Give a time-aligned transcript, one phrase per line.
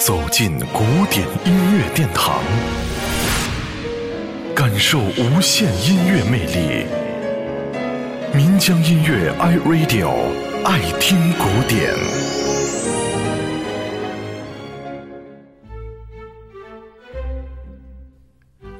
[0.00, 2.42] 走进古典音乐殿堂，
[4.56, 6.86] 感受无限音乐魅力。
[8.34, 10.08] 民江音乐 iRadio
[10.64, 11.92] 爱听古典。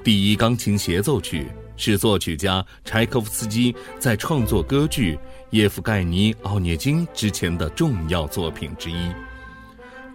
[0.03, 5.17] 第一钢琴协奏曲是作曲家柴可夫斯基在创作歌剧
[5.51, 9.13] 《叶夫盖尼·奥涅金》之前的重要作品之一。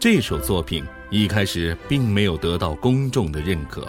[0.06, 3.88] 这首作品一开始并没有得到公众的认可，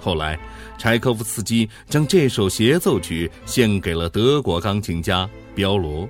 [0.00, 0.36] 后来，
[0.76, 6.08] 柴可夫斯基将这首协奏曲献给了德国钢琴家彪罗。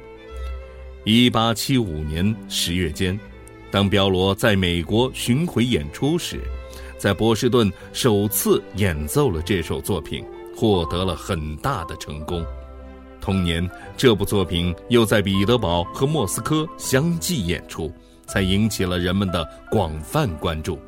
[1.04, 3.20] 一八七五年十月间，
[3.70, 6.40] 当彪罗在美国巡回演出时，
[6.96, 10.24] 在波士顿首次演奏了这首作品，
[10.56, 12.42] 获得了很大的成功。
[13.20, 17.92] 同年，这部作品又在彼得堡和莫斯科相继演出。
[18.27, 20.78] 才引起了人们的广泛关注。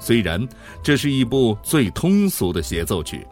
[0.00, 0.46] 虽然
[0.82, 3.26] 这是一部最通俗的协奏曲，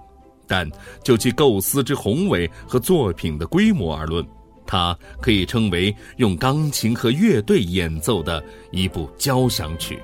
[0.46, 0.68] 但
[1.02, 4.26] 就其构思之宏伟和作品的规模而论，
[4.66, 9.98] 它可以称为用钢琴和乐队演奏的一部交响曲。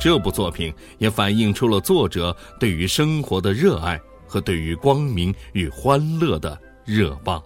[0.00, 7.42] 这部作品也反映出了作者对于生活的热爱和对于光明与欢乐的热望。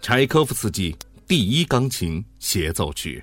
[0.00, 3.22] 柴可夫斯基第一钢琴协奏曲。